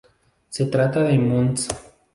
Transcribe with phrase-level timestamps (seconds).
[0.49, 1.67] Se trata de Mons.